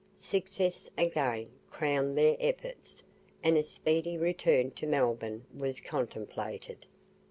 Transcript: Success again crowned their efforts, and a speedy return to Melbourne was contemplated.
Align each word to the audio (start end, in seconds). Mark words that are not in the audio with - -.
Success 0.17 0.89
again 0.97 1.49
crowned 1.69 2.17
their 2.17 2.35
efforts, 2.39 3.03
and 3.43 3.55
a 3.55 3.63
speedy 3.63 4.17
return 4.17 4.71
to 4.71 4.87
Melbourne 4.87 5.45
was 5.55 5.79
contemplated. 5.79 6.87